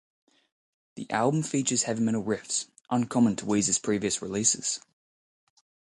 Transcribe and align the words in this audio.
The 0.95 1.07
album 1.11 1.43
features 1.43 1.83
heavy 1.83 2.01
metal 2.01 2.23
riffs, 2.23 2.65
uncommon 2.89 3.35
to 3.35 3.45
Weezer's 3.45 3.77
previous 3.77 4.19
releases. 4.19 4.79